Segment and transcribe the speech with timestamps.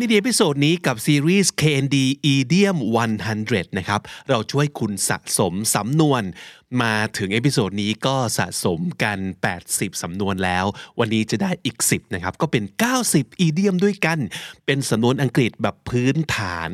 [0.00, 1.96] คำนี้ดี episode นี้กับซีรีส์ KND
[2.34, 2.76] Idiom
[3.28, 6.22] 100 นะครับ เราช่วยคุณสะสมสำนวน
[6.82, 9.18] มาถึงเอพิโซดนี้ก็สะสมกัน
[9.60, 10.64] 80 สำนวนแล้ว
[10.98, 12.64] วันนี้จะได้อีก 10 นะครับ ก็เป็น
[13.02, 14.18] 90 อีเดียมด้วยกัน
[14.66, 16.70] เป็นสำนวนอังกฤษแบบพื้นฐาน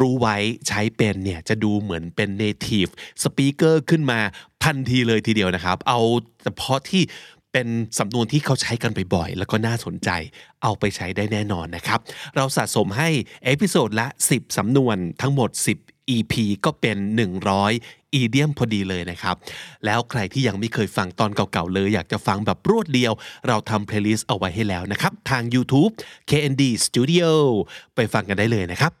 [0.00, 0.36] รู้ไว้
[0.68, 2.90] ใช้เป็นเนี่ย จะดูเหมือนเป็น native
[3.24, 4.20] speaker ขึ้นมา
[4.64, 6.00] ทันทีเลยทีเดียวนะครับ เอา
[6.42, 7.02] เฉพาะที่
[7.52, 10.10] เป็นสำนวนที่เขาใช้กันบ่อยๆ แล้วก็น่าสนใจ
[10.62, 12.00] เอาไปใช้ได้แน่นอนนะครับ
[12.36, 13.08] เราสะสมให้
[13.44, 15.50] episode ละ 10 สำนวนทั้งหมด
[15.82, 16.34] 10 EP
[16.64, 16.96] ก็เป็น
[17.56, 19.36] 100 idiom พอดีเลยนะครับ
[19.84, 23.12] แล้วใครที่ยังไม่เคยฟังตอนเก่าๆเลย อยากจะฟังแบบรวดเดียว
[23.48, 25.92] เราทำ playlist เอาไว้ให้แล้วนะครับ ทาง YouTube
[26.30, 27.30] KND Studio
[27.94, 28.92] ไปฟังกันได้เลยนะครับ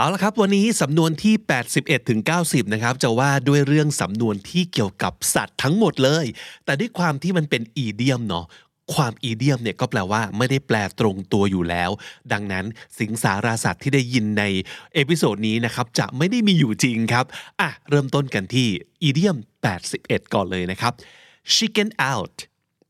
[0.00, 1.34] เอาละครับ วันนี้สำนวนที่
[1.72, 6.26] 81ถึง90 นะครับ จะว่าด้วยเรื่องสำนวนที่เกี่ยวกับสัตว์ทั้งหมดเลย
[6.64, 8.46] แต่ด้วยความที่มันเป็น idiom เนาะ
[8.94, 11.90] ความ idiom เนี่ยก็แปลว่าไม่ได้แปลตรงตัวอยู่แล้ว
[12.32, 12.64] ดังนั้น
[12.98, 14.44] สิงสาราสัตว์ที่ได้ยินใน
[14.94, 17.26] episode นี้นะครับจะไม่ได้มีอยู่จริงครับ
[17.60, 18.68] อะเริ่มต้นกันที่
[19.02, 19.36] idiom
[19.84, 20.92] 81 ก่อนเลยนะครับ
[21.54, 22.36] chicken out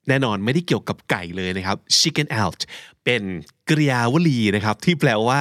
[0.08, 2.60] แน่นอนไม่ได้เกี่ยวกับไก่เลยนะครับ chicken out
[3.04, 3.22] เป็น
[3.70, 5.40] กริยาวลีนะครับ ที่แปลว่า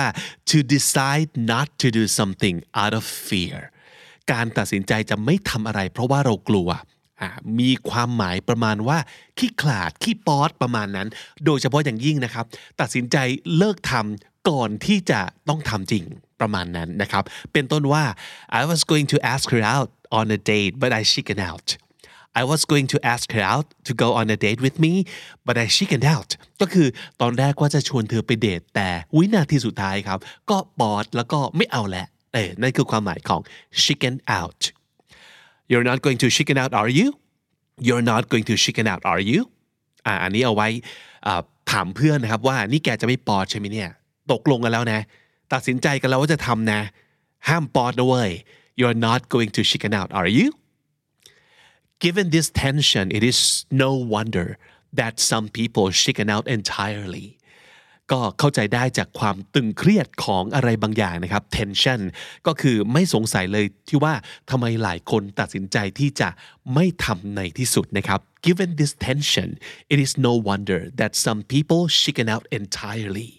[0.50, 3.58] to decide not to do something out of fear
[4.32, 6.70] การตัดสินใจจะไม่ทำอะไร เพราะว่าเรากลัว
[7.60, 8.98] มีความหมายประมาณว่า
[9.38, 11.08] ขี้ขลาดขี้ป๊อดประมาณนั้น
[11.46, 12.46] โดยเฉพาะอย่างยิ่งนะครับ
[12.82, 13.18] ตัดสินใจ
[13.58, 16.04] เลิกทำก่อนที่จะต้องทำจริง
[16.42, 18.04] ประมาณนั้นนะครับ เป็นต้นว่า
[18.60, 21.68] I was going to ask her out on a date but I chicken out
[22.42, 24.94] I was going to ask her out to go on a date with me
[25.46, 26.30] but I chickened out
[26.62, 26.88] ก็คือ
[27.22, 33.42] ตอนแรกว่าจะชวนเธอไปเดทแต่วินาทีสุดท้ายครับ ก็ปอดแล้วก็ไม่เอาแหล้วเอ้นั่นคือความหมายของ
[33.84, 34.62] chicken out
[35.72, 37.08] You're not going to chicken out are you
[37.88, 39.42] You're not going to chicken out are you
[40.06, 40.68] อ่าอันนี้เอาไว้
[41.72, 43.90] ถามเพื่อนนะครับว่านี่แกจะไม่ปอดใช่ไหมเนี่ย
[44.32, 45.02] ตกลงกันแล้วนะ
[45.54, 46.82] ตัดสินใจกันแล้วว่าจะทำนะ
[47.48, 48.32] ห้ามปอดนะเว้ย
[48.80, 50.48] You're not going to chicken out are you
[52.00, 54.58] Given this tension, it is no wonder
[54.94, 57.28] that some people chicken out entirely.
[58.12, 62.02] ก็เข้าใจได้จากความตึงเครียดของอะไรบางอย่างนะครับ tension
[62.48, 64.14] ก็คือไม่สงสัยเลยที่ว่า
[64.50, 66.30] ทำไมหลายคนตัดสินใจที่จะ
[66.74, 69.50] ไม่ทำในที่สุดนะครับ Given this tension,
[69.94, 73.39] it is no wonder that some people chicken out entirely.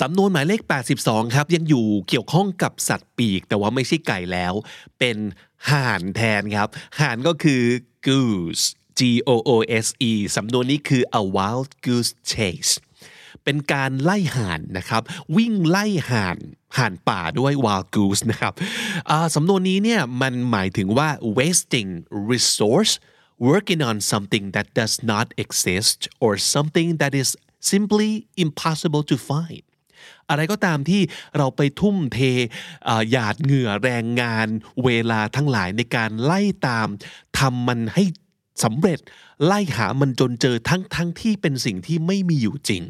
[0.00, 0.62] สำนวนหมายเลข
[0.98, 4.54] 82 ครับ ยังอยู่เกี่ยวข้องกับสัตว์ปีก แต่ว่าไม่ใช่ไก่แล้ว
[4.98, 5.16] เป็น
[5.70, 6.68] ห่านแทนครับ
[7.00, 7.62] ห่านก็คือ
[8.06, 8.64] goose
[8.98, 9.50] G O O
[9.84, 12.72] S E สำนวนนี้คือ a wild goose chase
[13.44, 15.02] เป็นการไล่ห่านนะครับ
[15.36, 16.38] วิ่งไล่ห่าน
[16.78, 18.54] ห่านป่าด้วย wild goose นะครับ
[19.34, 21.08] สำนวนนี้เนี่ยมันหมายถึงว่า
[21.38, 21.90] wasting
[22.32, 22.92] resource
[23.48, 27.28] working on something that does not exist or something that is
[27.72, 28.10] simply
[28.44, 29.62] impossible to find
[30.32, 31.02] อะไรก็ตามที่
[31.38, 32.18] เราไปทุ่มเท
[33.10, 34.48] หยาดเหงื่อแรงงาน
[34.84, 36.88] เวลาทั้งหลายในการไล่ตาม
[37.38, 38.04] ทำมันให้
[38.64, 39.00] สำเร็จ
[39.46, 42.82] ไล่หามันจนเจอทั้งทั้งที่เป็นสิ่งที่ไม่มีอยู่จริง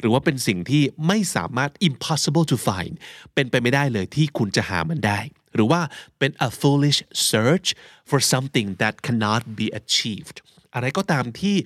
[0.00, 2.92] หรือว่าเป็นสิ่งที่ไม่สามารถ impossible to find
[3.34, 5.20] เป็นไปไม่ได้เลยที่คุณจะหามันได้
[5.54, 5.80] หรือว่า
[6.18, 7.00] เป็น a foolish
[7.30, 7.68] search
[8.08, 10.36] for something that cannot be achieved
[10.74, 11.56] อะไรก็ตามที่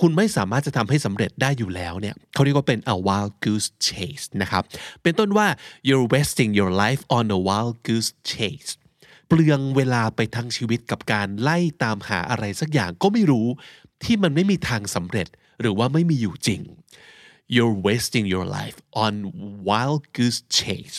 [0.00, 4.62] คุณไม่สามารถจะทำให้สำเร็จได้อยู่แล้วเนี่ยเขาเรียกว่าเป็น a wild goose chase นะครับ
[5.02, 5.46] เป็นต้นว่า
[5.88, 8.72] you're wasting your life on a wild goose chase
[9.26, 13.46] เปลืองเวลาไปทั้งชีวิตกับการไล่ตามหาอะไรสักอย่างก็ไม่รู้
[14.04, 15.28] ที่มันไม่มีทางสำเร็จ
[15.60, 16.60] หรือว่าไม่มีอยู่จริง
[17.54, 19.12] you're wasting your life on
[19.68, 20.96] wild goose chase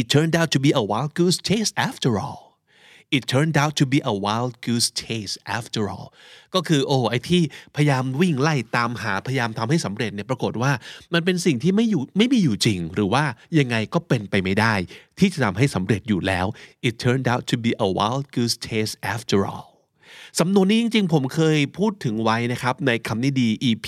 [0.00, 2.47] it turned out to be a wild goose chase after all
[3.16, 6.08] it turned out to be a wild goose chase after all
[6.54, 7.42] ก็คือโอ้ไอที่
[7.76, 10.72] พยายามวิ่งไล่ตามหาพยายามทำให้สำเร็จเนี่ยปรากฏว่า
[11.14, 13.24] มันเป็นสิ่งที่ไม่อยู่ไม่มีอยู่จริง หรือว่า
[13.58, 14.74] ยังไงก็เป็นไปไม่ได้
[15.18, 16.46] ที่จะทำให้สำเร็จอยู่แล้ว
[16.88, 19.77] it turned out to be a wild goose chase after all
[20.38, 23.86] สำนวนนี้จริงๆ ผมเคยพูดถึงไว้นะครับ ในคำนี้ดี EP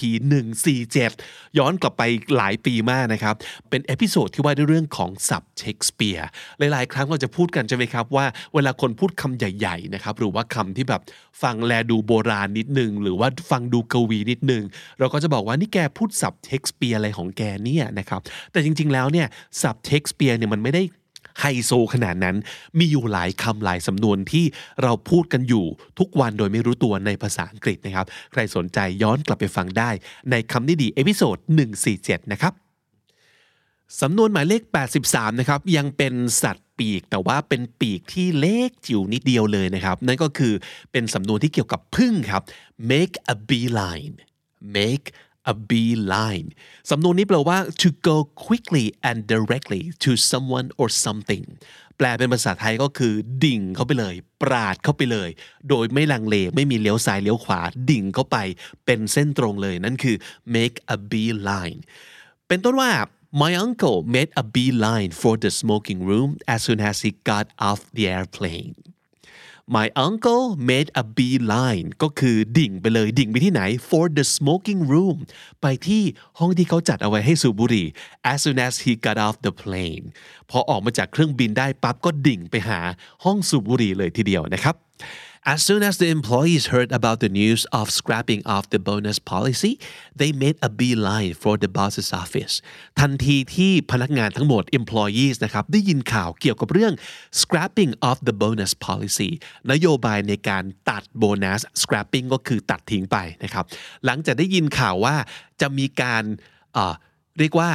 [0.79, 2.03] 147 ย้อนกลับไป
[2.37, 3.35] หลายปีมากนะครับ
[3.71, 6.29] เป็น episode ที่ว่าด้วยเรื่องของศัพท์เชคสเปียร์
[6.59, 11.03] หลายๆ ครั้งเราจะพูดกันใช่ไหมครับว่าเวลาคนพูดคำใหญ่ๆนะครับหรือว่าคำที่แบบ
[11.43, 14.63] ฟังแลดูโบราณนิดนึง หรือว่าฟังดูกวีนิดนึง
[14.99, 18.21] เราก็จะบอกว่านี่แกพูดศัพท์เชคสเปียร์อะไรของแกเนี่ยนะครับ
[18.53, 19.27] แต่จริงๆแล้วเนี่ย
[19.63, 20.83] ศัพท์เชคสเปียร์เนี่ยมันไม่ได้
[21.41, 22.37] ไฮโซขนาดนั้น
[22.79, 24.45] มีอยู่หลายคำหลายสำนวนที่
[24.83, 25.65] เราพูดกันอยู่
[25.99, 29.91] ทุกวันโดยไม่รู้ตัวในภาษาอังกฤษนะครับ ใครสนใจย้อนกลับไปฟังได้
[30.31, 31.37] ในคำนี้ดี episode
[31.85, 32.55] 147 นะครับ
[34.01, 34.63] สำนวนหมายเลข
[35.03, 40.53] 83 นะครับ ยังเป็นสัตว์ปีก แต่ว่าเป็นปีกที่เล็กจิ๋วนิดเดียวเลยนะครับ นั่นก็คือ
[40.93, 42.43] เป็นสำนวนที่เกี่ยวกับพึ่งครับ
[42.91, 44.17] make a beeline
[44.77, 45.07] make
[45.53, 46.49] a beeline
[46.91, 48.17] สำนวนนี้แปลว่า to go
[48.47, 51.45] quickly and directly to someone or something
[51.97, 53.15] แปลเป็นภาษาไทยก็คือ
[53.45, 55.31] ดิ่งเข้าไปเลย ปราดเข้าไปเลย
[55.69, 57.61] โดยไม่ลังเลไม่มีเลี้ยวซ้ายเลี้ยวขวา
[57.91, 58.37] ดิ่งเข้าไป
[58.85, 60.17] เป็นเส้นตรงเลย นั่นคือ
[60.55, 61.81] make a beeline
[62.49, 62.93] เป็นต้นว่า
[63.33, 67.81] My uncle made a beeline for the smoking room as soon as he got off
[67.93, 68.75] the airplane.
[69.77, 75.17] My uncle made a beeline ก็คือดิ่งไปเลยดิ่งไปที่ไหน for the smoking room
[75.63, 76.03] ไปที่
[76.39, 77.87] ห้องที่เขาจัดเอาไว้ให้สูบบุหรี่
[78.33, 80.05] as soon as he got off the plane
[80.51, 82.81] พอออกมาจากเครื่องบินได้ปั๊บก็ดิ่งไปหา
[83.25, 84.75] ห้องสูบบุหรี่เลยทีเดียวนะครับ
[85.47, 89.81] As soon as the employees heard about the news of scrapping off the bonus policy,
[90.15, 92.55] they made a beeline for the boss's office.
[93.01, 96.95] ทันทีที่พนักงานทั้งหมด employees นะครับได้ยินข่าวเกี่ยวกับเรื่อง
[97.41, 99.31] scrapping off the bonus policy
[99.73, 103.65] นโยบายในการตัดโบนัส scrapping ก็คือตัดทิ้งไปนะครับ
[104.07, 105.17] หลังจากได้ยินข่าวว่า
[105.61, 106.25] จะมีการ
[107.39, 107.71] เรียกว่า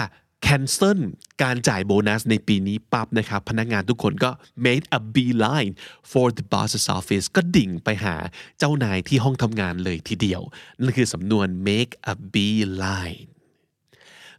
[0.48, 1.00] cancel
[1.44, 4.32] การจ่ายโบนัสในปีนี้ปั๊บนะครับ พนักงานทุกคนก็
[4.66, 5.74] made a beeline
[6.12, 8.16] for the boss's office ก็ดิ่งไปหา
[8.60, 10.42] เจ้านายที่ห้องทำงานเลยทีเดียว
[10.82, 13.22] นั่นคือสำนวน make a beeline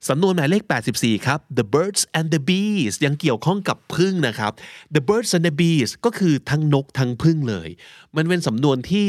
[0.08, 0.62] สำนวนหมายเลข
[0.94, 4.52] 84 ครับ the birds and the bees ยังเกี่ยวข้องกับพึ่งนะครับ
[4.94, 7.68] the birds and the bees ก็คือทั้งนกทั้งพึ่งเลย
[8.16, 9.06] มันเป็นสำนวนที่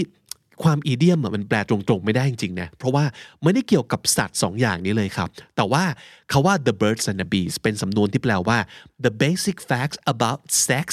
[0.63, 3.03] ความอีเดียมมันแปลตรงๆ ไม่ได้จริงๆนะเพราะว่า
[3.43, 5.83] ไม่ได้เกี่ยวกับสัตว์สองอย่างนี้เลยครับ แต่ว่า
[6.31, 8.57] คาว่า the birds and the bees เป็นสำนวนที่แปลว่า
[9.05, 10.87] the basic facts about sex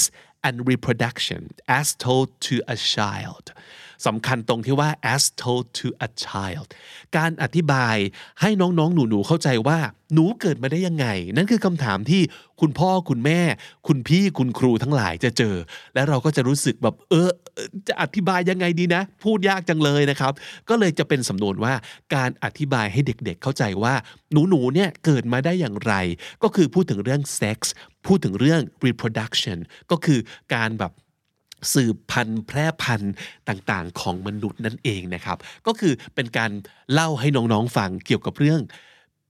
[0.46, 1.40] and reproduction
[1.78, 3.44] as told to a child
[4.06, 6.66] สำคัญตรงที่ว่า as told to a child
[7.16, 7.96] การอธิบาย
[8.40, 9.78] ให้น้องๆ หนูๆ เข้าใจว่า
[10.14, 11.06] หนูเกิดมาได้ยังไง
[11.36, 12.22] นั่นคือคำถามที่
[12.60, 13.40] คุณพ่อคุณแม่
[13.86, 15.54] คุณพี่คุณครูทั้งหลายจะเจอ
[15.94, 17.28] และเราก็จะรู้สึกแบบ เออ
[17.88, 20.32] จะอธิบายยังไงดีนะ พูดยากจังเลยนะครับ
[20.68, 21.74] ก็เลยจะเป็นสำนวนว่า
[22.14, 23.94] การอธิบายให้เด็กๆ เข้าใจว่า
[24.32, 25.94] หนูๆ เนี่ยเกิดมาได้อย่างไร
[26.42, 27.58] ก็คือพูดถึงเรื่อง sex
[28.06, 29.58] พูดถึงเรื่อง reproduction
[29.90, 30.18] ก็คือ
[30.54, 30.92] การแบบ
[31.72, 33.14] สืบพันธุ์แพร่พันธุ์
[33.48, 36.50] ต่างๆ ของมนุษย์นั่นเองนะครับ ก็คือเป็นการ
[36.92, 38.60] เล่าให้น้องๆฟังเกี่ยวกับเรื่อง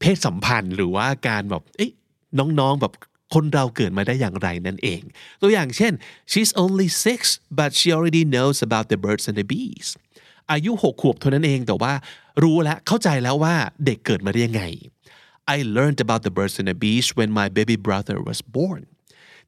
[0.00, 1.92] เพศสัมพันธ์หรือว่าการแบบเอ๊ะ
[2.38, 2.92] น้องๆแบบ
[3.34, 5.00] คนเราเกิดมาได้อย่างไรนั่นเอง
[5.40, 5.92] ตัวอย่างเช่น
[6.30, 7.20] she's only six
[7.58, 9.88] but she already knows about the birds and the bees
[10.52, 11.92] อายุหกขวบเท่านั้นเองแต่ว่า
[12.42, 13.54] รู้แล้วเข้าใจแล้วว่า
[13.84, 14.64] เด็กเกิดมาได้ยังไง
[15.54, 18.82] I learned about the birds and the bees when my baby brother was born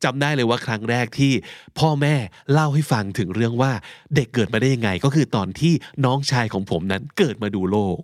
[0.05, 1.33] จำได้เลยว่าครั้งแรกที่
[1.79, 2.15] พ่อแม่
[2.53, 3.73] เล่าให้ฟังถึงเรื่องว่า
[4.15, 5.73] เด็กเกิดมาได้ยังไง ก็คือตอนที่
[6.05, 7.99] น้องชายของผมนั้นเกิดมาดูโลก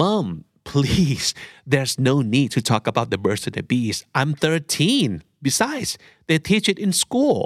[0.00, 0.26] Mom
[0.70, 1.28] please
[1.72, 5.90] there's no need to talk about the birds and the bees I'm 13 besides
[6.28, 7.40] they teach it in school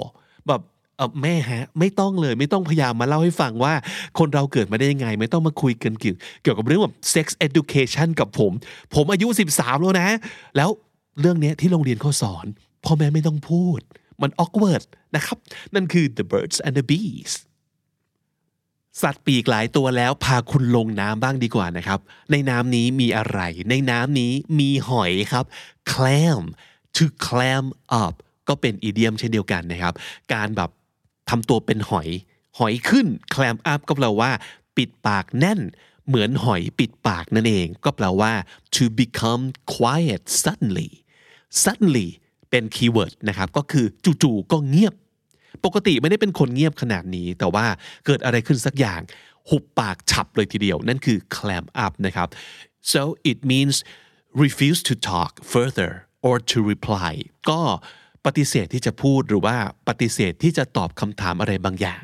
[0.47, 0.61] แบบ
[0.97, 3.73] เออแม่ฮะไม่ต้องเลยไม่ต้องพยายามมาเล่าให้ฟังว่า
[4.19, 8.51] คนเราเกิดมาได้ยังไง ไม่ต้องมาคุยกันเกี่ยวเกี่ยวกับเรื่องแบบ sex education กับผม
[8.95, 10.09] ผมอายุ 13 แล้วนะ
[10.57, 10.69] แล้ว
[11.21, 12.45] เรื่องนี้ที่โรงเรียนเขาสอน
[12.85, 13.79] พ่อแม่ไม่ต้องพูด
[14.21, 14.83] มัน awkward
[15.15, 15.37] นะครับ
[15.75, 17.33] นั่นคือ the birds and the bees
[19.01, 21.99] สัตว์ปีกหลายตัวแล้วพาคุณลงน้ำบ้างดีกว่านะครับ
[22.31, 23.39] ในน้ำนี้มีอะไร
[23.69, 25.45] ในน้ำนี้มีหอยครับ
[25.91, 26.43] clam
[26.95, 27.65] to clam
[28.03, 28.13] up
[28.47, 29.93] ก็เป็นอีเดียมเช่นเดียวกันนะครับ
[30.33, 30.69] การแบบ
[31.29, 32.07] ทำตัวเป็นหอย
[32.57, 34.31] หอยขึ้น clam up ก็แปลว่า
[34.77, 35.59] ปิดปากแน่น
[36.07, 38.31] เหมือนหอยปิดปากนั่นเอง ก็แปลว่า
[38.75, 39.43] to become
[39.75, 40.89] quiet suddenly
[41.63, 42.09] suddenly
[42.55, 43.85] เป็นคีย์เวิร์ดนะครับก็คือ
[44.23, 44.93] จู่ๆก็เงียบ
[45.65, 47.65] ปกติไม่ได้เป็นคนเงียบขนาดนี้ แต่ว่า
[48.05, 49.01] เกิดอะไรขึ้นสักอย่าง
[49.49, 52.27] หุบปากฉับเลยทีเดียว นั่นคือ clam up นะครับ
[52.93, 53.75] so it means
[54.43, 55.91] refuse to talk further
[56.27, 57.13] or to reply
[57.49, 57.61] ก็
[58.25, 59.57] ปฏิเสธที่จะพูดหรือว่า
[59.87, 62.03] ปฏิเสธที่จะตอบคำถามอะไรบางอย่าง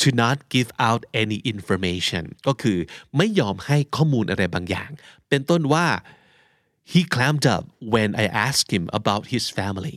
[0.00, 2.78] to not give out any information ก็คือ
[3.16, 4.90] ไม่ยอมให้ข้อมูลอะไรบางอย่าง
[5.28, 5.86] เป็นต้นว่า
[6.92, 9.96] he clammed up when I asked him about his family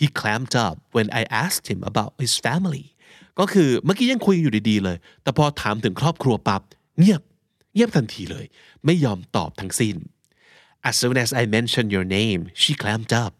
[0.00, 2.84] he clammed up when I asked him about his family
[3.38, 6.62] ก็คือเมื่อกี้ยังคุยอยู่ดีๆเลย แต่พอถามถึงครอบครัวปับ๊บ
[6.98, 7.22] เงียบ
[7.74, 8.46] เงียบทันทีเลย
[8.84, 9.96] ไม่ยอมตอบทั้งสิ้น
[10.88, 13.32] as soon as I mentioned your name she clammed up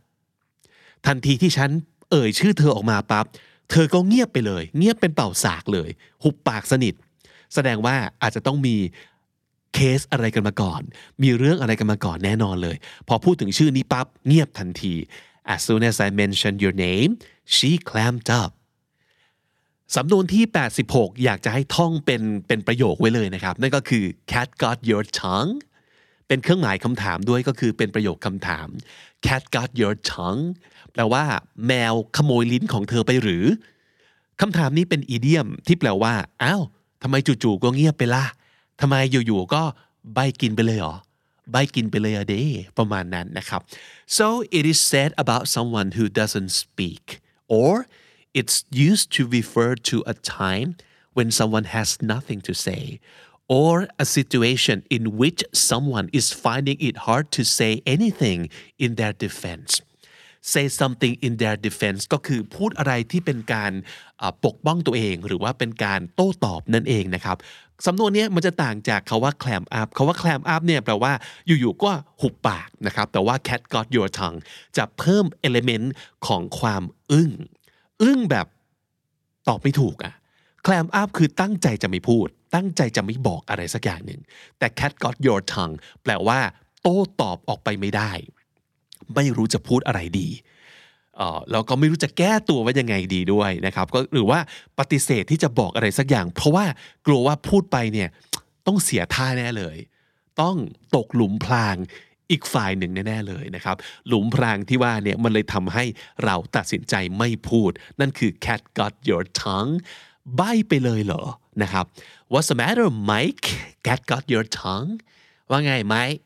[1.07, 1.71] ทันทีที่ฉัน
[2.11, 3.27] เอ่ยชื่อเธอออกมาปับ๊บ
[3.71, 5.89] เธอก็เงียบไปเลย เงียบเป็นเป่าสากเลย
[6.23, 6.95] หุบปากสนิท
[7.55, 8.77] แสดงว่าอาจจะต้องมี
[9.75, 10.83] เคสอะไรกันมาก่อน
[11.23, 12.77] มีเรื่องอะไรกันมาก่อนแน่นอนเลย
[13.09, 14.95] พอพูดถึงชื่อนี้ปับ๊บเงียบทันที
[15.55, 17.11] as soon as I mentioned your name
[17.55, 18.51] she clammed up
[19.97, 20.45] สำนวนที่
[20.85, 25.53] 86 อยากจะให้ท่องเป็นเป็นประโยคไว้เลยนะครับ นั่นก็คือ cat got your tongue
[26.29, 28.67] เป็นเครื่องหมายคำถามด้วยก็คือเป็นประโยคคำถาม
[29.27, 30.45] cat got your tongue
[30.93, 31.25] แปลว่า
[31.67, 33.45] แมวขโมยลิ้นของเธอไปหรือ
[34.41, 36.63] คำถามนี้เป็นอีเดียมที่แปลว่า อ้าว
[37.03, 38.25] ทำไมจู่ๆก็เงียบไปล่ะ
[38.81, 38.95] ทำไม
[39.27, 39.63] อยู่ๆก็
[40.15, 40.97] ใบกินไปเลยเหรอ
[41.53, 42.35] ใบกินไปเลยอะเด
[42.79, 43.61] ประมาณนั้นนะครับ
[44.17, 44.27] so
[44.59, 47.05] it is said about someone who doesn't speak
[47.59, 47.73] or
[48.39, 48.57] it's
[48.91, 50.69] used to refer to a time
[51.17, 52.83] when someone has nothing to say
[53.61, 55.41] or a situation in which
[55.71, 58.41] someone is finding it hard to say anything
[58.85, 59.71] in their defense
[60.55, 63.73] say something in their defense ก็คือพูดอะไรที่เป็นการ
[64.45, 67.37] ปกป้องตัวเอง หรือว่าเป็นการโต้ตอบนั่นเองนะครับ
[67.87, 71.13] สำนวนนี้มันจะต่างจากคาว่า clam up คาว่า clam up เนี่ยแปลว่า
[71.47, 74.39] อยู่ๆก็หุบปากนะครับ แต่ว่า cat got your tongue
[74.77, 75.87] จะเพิ่ม element
[76.27, 77.31] ของความอึ้ง
[78.03, 78.47] อึ้งแบบ
[79.49, 80.15] ตอบไม่ถูกอะ
[80.67, 84.21] clam up คือตั้งใจจะไม่พูด ตั้งใจจะไม่บอกอะไรสักอย่างหนึ่ง
[84.59, 86.39] แต่ cat got your tongue แปลว่า
[86.83, 88.13] โต้ตอบออกไปไม่ได้
[89.15, 90.29] ไม่รู้จะพูดอะไรดี
[91.51, 94.41] แล้วก็ไม่รู้จะแก้ตัวว่ายังไงดีด้วยนะครับก็หรือว่า
[94.79, 96.67] ปฏิเสธที่จะบอกอะไรสักอย่าง เพราะว่า
[97.07, 98.09] กลัวว่าพูดไปเนี่ย
[98.67, 99.77] ต้องเสียท่าแน่เลย
[100.41, 100.57] ต้อง
[100.97, 101.77] ตกหลุมพราง
[102.31, 103.77] อีกฝ่ายหนึ่งแน่ๆเลยนะครับ
[104.09, 105.85] หลุมพรางที่ว่าเนี่ยมันเลยทำให้
[106.25, 109.75] เราตัดสินใจไม่พูด นั่นคือ cat got your tongue
[110.37, 111.23] ใบไปเลยเหรอ
[111.63, 111.85] นะครับ
[112.33, 113.47] What's the matter Mike
[113.87, 114.93] cat got your tongue
[115.51, 116.19] ว่าไงไมค์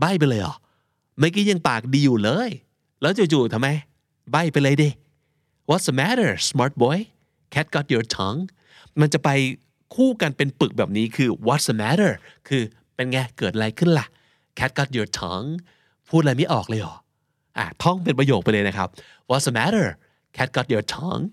[0.00, 0.56] ใบไปเลยเหรอ
[1.18, 2.50] เมื่อกี้ยังปากดีอยู่เลย
[3.00, 3.68] แล้วจู่ๆทำไม
[4.30, 4.90] ใบไปเลยดิ
[5.68, 6.98] What's the matter smart boy
[7.54, 8.42] cat got your tongue
[9.00, 9.30] มันจะไป
[9.94, 12.12] คู่กันเป็นปึกแบบนี้คือ What's the matter
[12.48, 12.62] คือ
[12.94, 14.06] เป็นไงเกิดอะไรขึ้นล่ะ
[14.58, 15.50] cat got your tongue
[16.08, 16.96] พูดอะไรไม่ออกเลยหรอ
[17.58, 18.88] อะท่องเป็นประโยคไปเลยนะครับ
[19.28, 19.86] What's the matter
[20.36, 21.24] cat got your tongue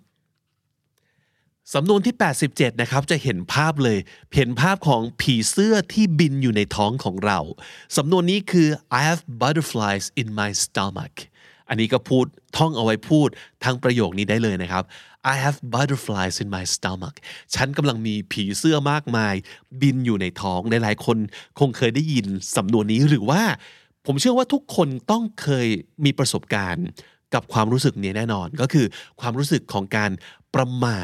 [1.73, 2.15] สำนวนที่
[2.47, 3.97] 87 นะครับ จะเห็นภาพเลย
[4.35, 7.39] เห็นภาพของผีเสื้อที่บินอยู่ในท้องของเรา
[7.97, 11.15] สำนวนนี้คือ I have butterflies in my stomach
[11.69, 12.25] อันนี้ก็พูด
[12.57, 13.29] ท่องเอาไว้พูด
[13.63, 14.83] ทั้งประโยคนี้ได้เลยนะครับ
[15.33, 17.15] I have butterflies in my stomach
[17.55, 19.35] ฉันกำลังมีผีเสื้อมากมาย
[19.81, 21.17] บินอยู่ในท้องหลายๆคน
[21.59, 23.41] คงเคยได้ยินสำนวนนี้หรือว่า
[24.05, 25.67] ผมเชื่อว่าทุกคนต้องเคย
[26.05, 26.87] มีประสบการณ์
[27.33, 28.85] กับความรู้สึกนี้แน่นอนก็คือ
[29.21, 30.11] ความรู้สึกของการ
[30.55, 30.97] ประมา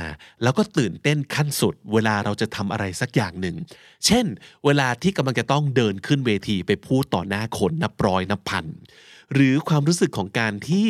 [0.43, 3.55] แล้วก็ตื่นเต้นขั้นสุด เวลาเราจะทำอะไรสักอย่างหนึ่ง
[4.05, 4.25] เช่น
[4.65, 8.65] เวลาที่กำลังจะต้องเดินขึ้นเวทีไปพูดต่อหน้าคนนับร้อยนับพัน
[9.33, 10.87] หรือความรู้สึกของการที่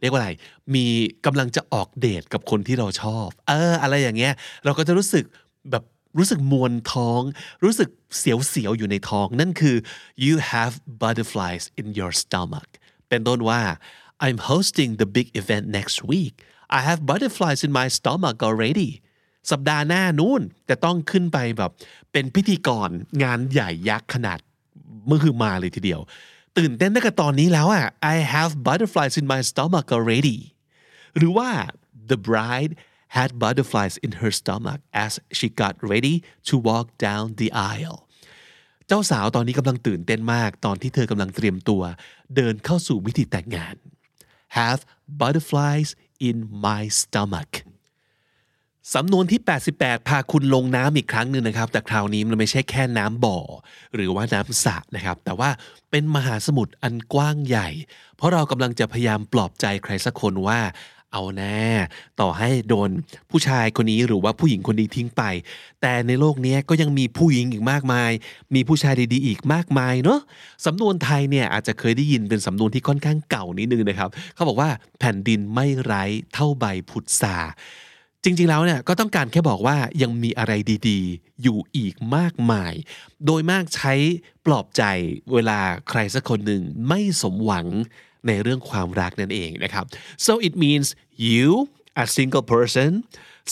[0.00, 0.30] เรียกว่าอะไร
[0.74, 0.86] มี
[1.26, 4.34] กำลังจะออกเดทกับคนที่เราชอบ เออ อะไรอย่างเงี้ย
[4.64, 5.24] เราก็จะรู้สึก
[5.70, 5.84] แบบ
[6.18, 7.20] รู้สึกมวนท้อง
[7.64, 9.76] รู้สึกเสียวๆ อยู่ในท้อง นั่นคือ
[10.24, 12.68] you have butterflies in your stomach
[13.08, 13.62] เป็นต้นว่า
[14.26, 16.34] I'm hosting the big event next week
[16.78, 18.90] I have butterflies in my stomach already
[19.50, 21.70] สัปดาห์หน้านู้นจะต้องขึ้นไปแบบ
[22.12, 22.90] เป็นพิธีกร
[23.22, 24.38] งานใหญ่ยักษ์ขนาด
[25.08, 26.00] มือคือมาเลยทีเดียว
[26.58, 30.38] ตื่นเต้นตั้งแต่ตอนนี้แล้วอะ I have butterflies in my stomach already
[31.16, 31.50] หรือว่า
[32.10, 32.72] the bride
[33.16, 36.16] had butterflies in her stomach as she got ready
[36.48, 37.98] to walk down the aisle
[38.86, 41.82] เจ้าสาวตอนนี้กำลังตื่นเต้นมาก ตอนที่เธอกำลังเตรียมตัว
[42.36, 43.76] เดินเข้าสู่วิธีแต่งงาน
[44.58, 44.80] have
[45.20, 45.90] butterflies
[46.28, 47.52] in my stomach
[48.94, 49.40] สำนวนที่
[49.74, 53.38] 88 พาคุณลงน้ำอีกครั้งหนึ่งนะครับ แต่คราวนี้มันไม่ใช่แค่น้ำบ่อ
[53.94, 55.50] หรือว่าน้ำสระนะครับ แต่ว่า
[55.90, 57.68] เป็นมหาสมุทรอันกว้างใหญ่
[58.16, 60.60] เพราะเรากำลังจะพยายามปลอบใจใครสักคนว่า
[61.12, 61.68] เอาแน่
[62.20, 62.90] ต่อให้โดน
[63.30, 65.22] ผู้ชายคนนี้หรือว่าผู้หญิงคนนี้ทิ้งไป
[65.82, 68.10] แต่ในโลกนี้ก็ยังมีผู้หญิงอีกมากมาย
[68.54, 70.20] มีผู้ชายดีๆอีกมากมายเนาะ
[70.66, 77.36] สำนวนไทยเนี่ยอาจจะเคยได้ยินเป็นสำนวนที่ค่อนข้างเก่านิดนึงนะครับ เขาบอกว่าแผ่นดินไม่ไร้เท่าใบพุทรา
[78.24, 80.52] จริงๆแล้วเนี่ยก็ต้องการแค่บอกว่ายังมีอะไร
[80.88, 82.74] ดีๆ อยู่อีกมากมาย
[83.26, 83.94] โดยมากใช้
[84.46, 84.82] ปลอบใจ
[85.32, 85.60] เวลา
[85.90, 87.66] ใครสักคนหนึ่งไม่สมหวัง
[88.26, 89.84] ในเรื่องความรักนั่นเองนะครับ
[90.26, 90.86] so it means
[91.28, 91.48] you
[92.04, 92.90] a single person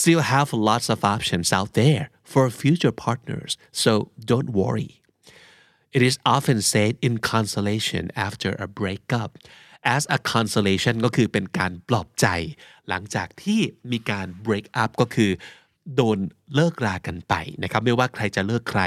[0.00, 3.92] still have lots of options out there for future partners so
[4.30, 4.92] don't worry
[5.96, 9.30] it is often said in consolation after a breakup
[9.94, 12.26] as a consolation ก็คือเป็นการปลอบใจ
[12.88, 13.60] หลังจากที่
[13.92, 15.30] มีการ break up ก็คือ
[15.94, 16.18] โดน
[16.54, 18.82] เลิกรากันไปนะครับ ไม่ว่าใครจะเลิกใคร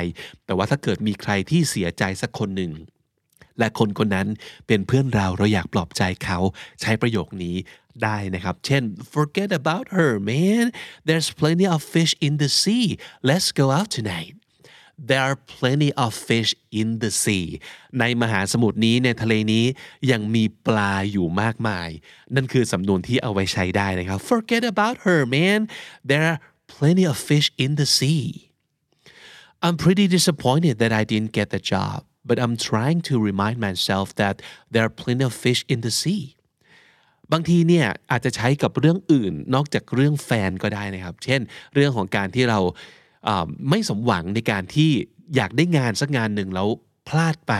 [0.45, 2.71] แต่ว่าถ้าเกิดมีใครที่เสียใจสักคนหนึ่ง
[3.59, 4.27] และคนคนนั้น
[4.67, 6.39] เป็นเพื่อนเราเราอยากปลอบใจเขา
[6.81, 7.55] ใช้ประโยคนี้
[8.03, 8.83] ได้นะครับ เช่น
[9.15, 10.65] forget about her man
[11.07, 12.87] there's plenty of fish in the sea
[13.29, 14.33] let's go out tonight
[15.09, 17.47] there are plenty of fish in the sea
[17.99, 19.65] ในมหาสมุทรนี้ในทะเลนี้
[20.11, 21.89] ยังมีปลาอยู่มากมาย
[22.35, 25.59] นั่นคือสำนวนที่เอาไว้ใช้ได้นะครับ forget about her man
[26.09, 26.39] there are
[26.75, 28.25] plenty of fish in the sea
[29.65, 34.07] I'm pretty disappointed that I didn't get the job but I'm trying to remind myself
[34.21, 34.35] that
[34.71, 36.23] there are plenty of fish in the sea
[37.31, 41.41] บางทีเนี่ยอาจจะใช้กับเรื่องอื่นนอกจากเรื่องแฟนก็ได้นะครับ เช่น
[41.73, 42.59] เรื่องของการที่เรา
[43.69, 44.91] ไม่สมหวังในการที่
[45.35, 46.67] อยากได้งานสักงานหนึ่งแล้ว
[47.07, 47.53] พลาดไป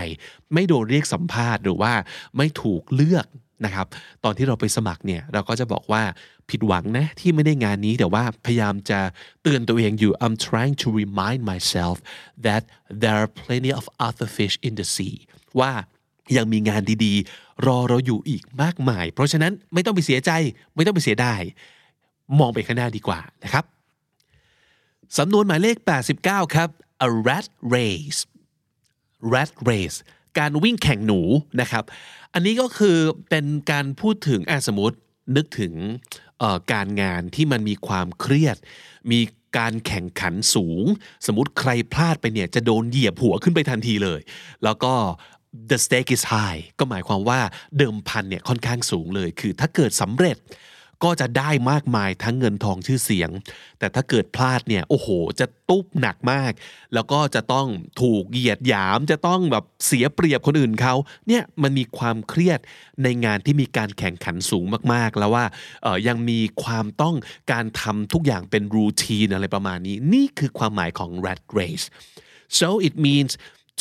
[0.54, 1.94] ไม่โดนเรียกสัมภาษณ์หรือว่า
[2.38, 3.26] ไม่ถูกเลือก
[3.66, 3.88] นะครับ
[4.24, 6.04] ตอนที่เราไปสมัครเนี่ยเราก็จะบอกว่า
[6.50, 9.00] ผิดหวังนะที่ไม่ได้งานนี้แต่ว่าพยายามจะ
[9.44, 11.96] เตือนตัวเองอยู่ I'm trying to remind myself
[12.46, 12.64] that
[13.02, 15.16] there are plenty of other fish in the sea
[15.60, 15.72] ว่า
[16.38, 20.32] ยังมีงานดีๆ รอเราอยู่อีกมากมาย เพราะฉะนั้นไม่ต้องไปเสียใจ
[20.76, 21.42] ไม่ต้องไปเสียดาย
[22.40, 23.66] มองไปข้างหน้าดีกว่านะครับ
[25.18, 25.78] สำนวนหมายเลข
[26.18, 26.70] 89 ครับ
[27.08, 28.20] a rat race
[29.34, 29.98] rat race
[30.40, 31.22] การวิ่งแข่งหนู
[31.62, 31.84] นะครับ
[32.34, 32.98] อันนี้ก็คือ
[33.30, 34.98] เป็นการพูดถึงอสมมติ
[35.36, 35.74] นึกถึง
[36.74, 38.58] การงานที่มันมีความเครียด
[39.12, 39.20] มี
[39.58, 40.86] การแข่งขันสูง
[41.26, 44.20] สมมติใครพลาดไปเนี่ยจะโดนเหยียบหัวขึ้นไปทันทีเลย
[44.64, 44.94] แล้วก็
[45.70, 47.40] the stake is high ก็หมายความว่า
[47.78, 50.38] เดิมพันเนี่ยค่อนข้างสูงเลย คือถ้าเกิดสำเร็จ
[51.04, 53.30] ก็จะได้มากมายทั้งเงินทองชื่อเสียง
[53.80, 55.08] แต่ถ้าเกิดพลาดเนี่ยโอ้โห
[55.40, 56.52] จะตุ๊บหนักมาก
[56.94, 57.68] แล้วก็จะต้อง
[58.02, 60.96] ถูกเหยียดหยามจะต้องแบบเสียเปรียบคนอื่นเขา
[61.28, 62.60] เนี่ยมันมีความเครียด
[63.04, 65.46] ในงานที่มีการแข่งขันสูงมากๆ แล้วว่า
[65.84, 67.16] เออยังมีความต้อง
[67.52, 71.86] การทำทุกอย่างเป็นรูทีนอะไรประมาณนี้ นี่คือความหมายของ rat race
[72.60, 73.32] so it means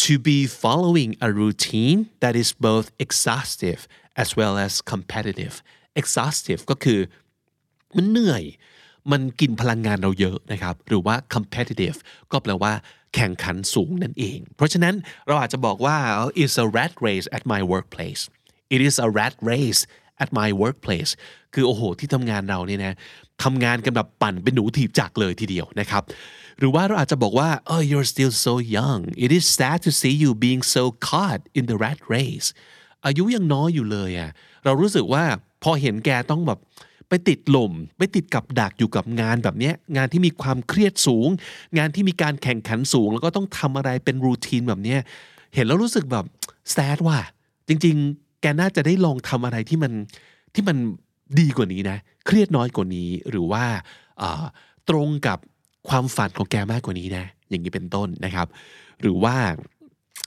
[0.05, 3.81] to be following a routine that is both exhaustive
[4.23, 5.57] as well as competitive
[6.01, 7.01] exhaustive ก็คือ
[7.97, 8.45] มันเหนื่อย
[9.13, 11.99] มันกินพลังงานเราเยอะนะครับ หรือว่า competitive
[12.33, 12.73] ก็แปลว่า
[13.15, 14.95] แข่งขันสูงนั่นเอง เพราะฉะนั้น
[15.27, 15.97] เราอาจจะบอกว่า
[16.43, 18.23] it's a rat race at my workplace
[18.75, 19.81] it is a rat race
[20.23, 21.13] at my workplace
[21.55, 22.95] คือโอ้โห ที่ทำงานเราเนี่ยนะ
[23.43, 26.03] ทำงานกันแบบปั่นเป็นหนูถีบจักเลยทีเดียวนะครับ
[26.59, 31.43] หรือว่าเราอาจจะบอกว่า oh you're still so young it is sad to see you being so caught
[31.59, 32.49] in the rat race
[33.07, 34.31] อายุยังน้อยอยู่เลยอะ่ะ
[34.65, 35.25] เรารู้สึกว่า
[35.63, 36.61] พอเห็นแกต้องแบบ
[37.09, 41.29] ไปติดหล่มไปติดกับดักอยู่กับงานแบบนี้งานที่มีความเครียดสูง
[41.79, 44.97] งานที่มีการแข่งขันสูง แล้วก็ต้องทำอะไรเป็นรูทีนแบบนี้
[45.55, 46.25] เห็นแล้วรู้สึกแบบ
[46.73, 47.19] แซดว่า
[47.69, 49.93] จริง ๆ แกน่าจะได้ลองทำอะไรที่มัน
[50.55, 50.77] ที่มัน
[51.41, 53.65] ดีกว่านี้นะ เครียดน้อยกว่านี้หรือว่า
[54.89, 55.39] ตรงกับ
[55.89, 58.47] ความฝันของแกมากกว่านี้นะ อย่างนี้เป็นต้นนะครับ
[59.01, 59.37] หรือว่า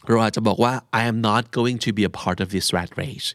[0.07, 3.29] เราอาจจะบอกว่า I am not going to be a part of this rat race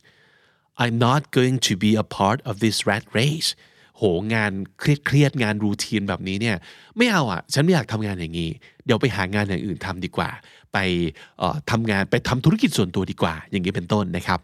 [0.82, 3.50] I'm not going to be a part of this rat race
[3.98, 4.02] โห
[4.34, 6.56] งานเครียดเครียดงานรูทีนแบบนี้เนี่ย
[6.96, 8.50] ไม่เอาอะ ฉันไม่อยากทำงานอย่างนี้
[8.84, 10.30] เดี๋ยวไปหางานอย่างอื่นทำดีกว่า
[10.72, 10.78] ไป
[11.70, 14.40] ทำงานไปทำธุรกิจส่วนตัวดีกว่า อย่างนี้เป็นต้นนะครับ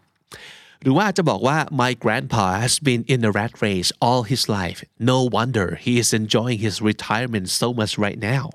[0.81, 4.79] หรือว่าจะบอกว่า my grandpa has been in the rat race all his life
[5.11, 8.45] no wonder he is enjoying his retirement so much right now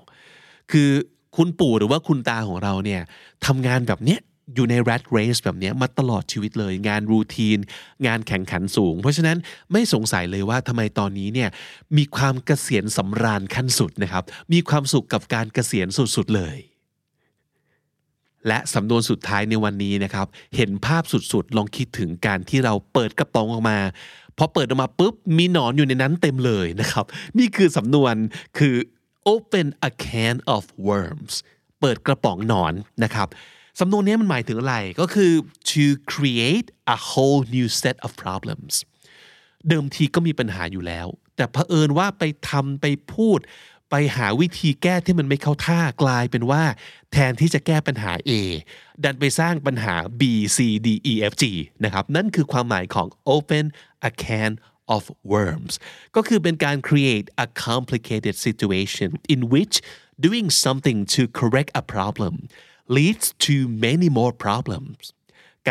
[0.71, 0.89] คือ
[1.35, 3.01] คุณปู่หรือว่าคุณตาของเราเนี่ย
[3.45, 4.19] ทำงานแบบเนี้ย
[4.55, 7.57] อยู่ใน rat race แบบนี้มาตลอดชีวิตเลย งานรูทีน
[8.07, 9.37] งานแข่งขันสูง เพราะฉะนั้น
[9.71, 11.49] ไม่สงสัยเลยว่าทำไมตอนนี้เนี่ย
[11.97, 16.57] มีความเกษียณสำราญขั้นสุดนะครับ มีความสุขกับการเกษียณสุดๆเลย
[18.47, 23.79] และสำนวนสุดท้ายในวันนี้นะครับ เห็นภาพสุดๆ ลองคิดถึงการที่เราเปิดกระป๋องออกมา
[24.37, 27.05] พอเปิดออกมาปุ๊บมีหนอนอยู่ในนั้นเต็มเลยนะครับ
[27.37, 28.15] นี่คือสำนวน
[28.57, 28.75] คือ
[29.33, 31.33] open a can of worms
[31.81, 33.27] เปิดกระป๋องหนอนนะครับ
[33.83, 35.31] สำนวนนี้มันหมายถึงอะไรก็คือ
[35.71, 38.73] to create a whole new set of problems
[39.67, 43.39] เดิมทีก็มีปัญหาอยู่แล้ว แต่เผอิญว่าไปทำไปพูด
[43.89, 46.63] ไปหาวิธีแก้ที่มันไม่เข้าท่ากลายเป็นว่า
[47.11, 48.31] แทนที่จะแก้ปัญหา A
[49.03, 50.21] ดันไปสร้างปัญหา B
[50.55, 51.43] C D E F G
[51.83, 53.65] นะครับ นั่นคือความหมายของ open
[54.09, 54.51] a can
[54.95, 55.73] of worms
[56.15, 59.75] ก็คือเป็นการ create a complicated situation in which
[60.25, 62.35] doing something to correct a problem
[62.97, 65.03] leads to many more problems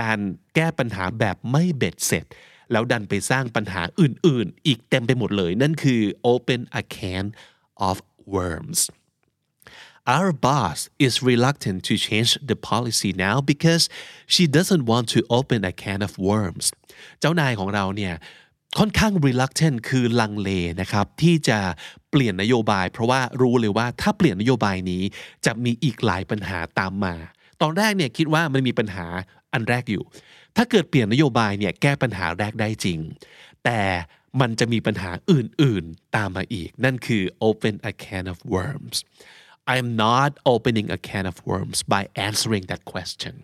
[0.00, 0.18] การ
[0.54, 2.26] แก้ปัญหาแบบไม่เบ็ดเสร็จ
[2.72, 6.02] แล้วดันไปสร้างปัญหาอื่นๆ อีกเต็มไปหมดเลย นั่นคือ
[6.32, 7.24] open a can
[7.88, 7.96] of
[8.36, 8.80] worms
[10.16, 13.84] Our boss is reluctant to change the policy now because
[14.26, 16.66] she doesn't want to open a can of worms
[17.20, 18.14] เจ้านายของเราเนี่ย
[18.78, 21.58] ค่อนข้าง reluctant คือลังเลนะครับ ที่จะ
[22.10, 25.02] เปลี่ยนนโยบาย เพราะว่ารู้เลยว่าถ้าเปลี่ยนนโยบายนี้
[25.46, 27.14] จะมีอีกหลายปัญหาตามมา
[27.60, 29.06] ตอนแรกเนี่ยคิดว่ามันมีปัญหา
[29.52, 30.04] อันแรกอยู่
[30.56, 32.98] ถ้าเกิดเปลี่ยนนโยบายเนี่ยแก้ปัญหาแรกได้จริง
[33.64, 33.80] แต่
[34.40, 38.96] มันจะมีปัญหาอื่นๆ ตามมาอีก นั่นคือ open a can of worms
[39.72, 43.34] I'm not opening a can of worms by answering that question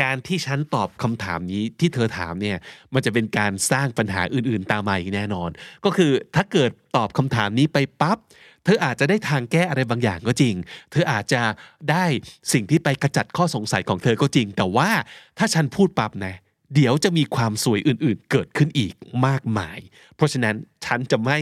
[0.00, 2.58] การที่ฉันตอบคำถามนี้ที่เธอถามเนี่ย
[2.94, 5.50] มันจะเป็นการสร้างปัญหาอื่น ๆ ตามมาอีกแน่นอน
[5.84, 8.18] ก็คือถ้าเกิดตอบคำถามนี้ไปปั๊บ
[8.64, 10.54] เธออาจจะได้ทางแก้อะไรบางอย่างก็จริง
[10.90, 11.42] เธออาจจะ
[11.90, 12.04] ได้
[12.52, 14.90] สิ่งที่ไปกระจัดข้อสงสัยของเธอก็จริง แต่ว่า
[15.38, 16.34] ถ้าฉันพูดปั๊บนะ
[16.74, 18.92] เดี๋ยวจะมีความสวยอื่นๆ เกิดขึ้นอีก
[19.26, 19.78] มากมาย
[20.16, 21.38] เพราะฉะนั้นฉันจะไม่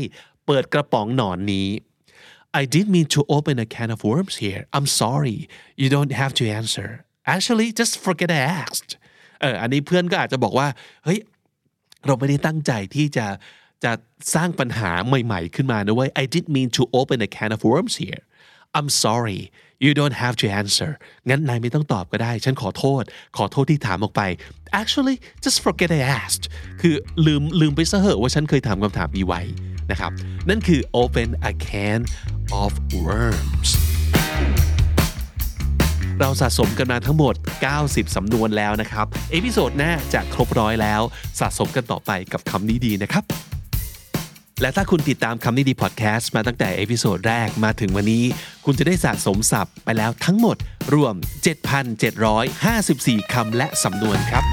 [0.47, 1.69] เปิดกระป๋องหนอนนี้
[2.61, 4.63] I didn't mean to open a can of worms here.
[4.77, 5.39] I'm sorry.
[5.81, 6.89] You don't have to answer.
[7.27, 8.91] Actually, just forget I asked.
[9.41, 10.69] เอออันนี้เพื่อนก็อาจจะบอกว่า
[11.05, 11.19] เฮ้ย
[12.07, 13.27] เราไม่ได้ตั้งใจที่จะ
[13.85, 13.93] จะ
[14.35, 18.23] สร้างปัญหาใหม่ๆขึ้นมานะเว้ย I didn't mean to open a can of worms here.
[18.77, 19.43] I'm sorry.
[19.85, 20.91] You don't have to answer.
[21.29, 23.03] งั้นนายไม่ต้องตอบก็ได้ ฉันขอโทษ
[23.37, 24.23] ขอโทษที่ถามออกไป
[24.81, 26.45] Actually, just forget I asked.
[26.81, 26.95] คือ
[27.27, 29.43] ลืมลืมไปซะเหอะว่าฉันเคยถามคำถามนี้ไว้
[29.91, 30.13] นะครับ
[30.49, 32.01] นั่นคือ open a can
[32.63, 32.73] of
[33.05, 33.71] worms
[36.21, 37.35] เราสะสมกันมาทั้งหมด
[37.75, 41.03] 90 สำนวนแล้วนะครับ episode หน้าจะครบร้อยแล้ว
[41.41, 43.25] สะสมกันต่อไปกับคำนี้ดีนะครับ
[44.61, 48.25] และถ้าคุณติดตามคำนี้ดีพอดแคสต์มาตั้งแต่ episode แรกมาถึงวันนี้
[48.65, 50.57] คุณจะได้สะสมศัพท์ไปแล้วทั้งหมด
[50.95, 51.15] รวม
[52.03, 54.45] 7,754 คำและสำนวนครับ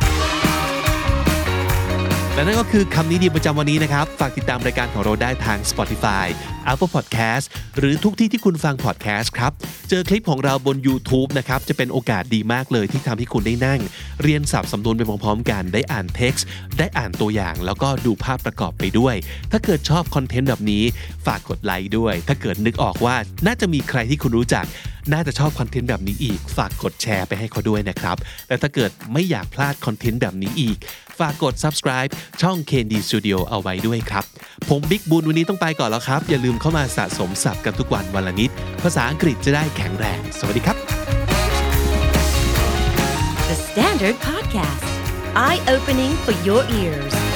[2.38, 6.26] และนั่นก็คือคำนี้ดีประจำวันนี้นะครับ ฝากติดตามรายการของเราได้ทาง Spotify
[6.72, 7.46] Apple Podcast
[7.78, 9.52] หรือทุกที่ที่คุณฟัง podcast ครับ
[9.90, 13.80] เจอคลิปของเราบน YouTube นะครับ จะเป็นโอกาสดีมากเลยที่ทำให้คุณได้นั่ง
[14.22, 16.46] เรียนสับสำนวนไปพร้อมๆกัน ได้อ่านเท็กซ์
[16.78, 19.16] ได้อ่านตัวอย่าง แล้วก็ดูภาพประกอบไปด้วย
[19.52, 20.84] ถ้าเกิดชอบคอนเทนต์แบบนี้
[21.26, 24.66] ฝากกดไลค์ด้วย ถ้าเกิดนึกออกว่าน่าจะมีใครที่คุณรู้จัก
[25.14, 30.78] น่าจะชอบคอนเทนต์แบบนี้อีก ฝากกดแชร์ไปให้เขาด้วยนะครับ และถ้าเกิดไม่อยากพลาดคอนเทนต์แบบนี้อีก
[31.20, 34.24] ฝากกด subscribe ช่อง Candy Studio เอาไว้ด้วยครับ
[34.70, 38.50] ผมบิ๊กบูลวันนี้ต้องไปก่อนแล้วครับ อย่าลืมเข้ามาสะสมศัพท์กันทุกวันวันละนิด
[38.84, 40.78] ภาษาอังกฤษจะได้แข็งแรง สวัสดีครับ
[43.50, 44.88] The Standard Podcast,
[45.46, 47.27] eye opening for your ears.